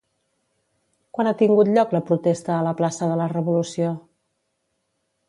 [1.17, 3.93] Quan ha tingut lloc la protesta a la plaça de la Revolució?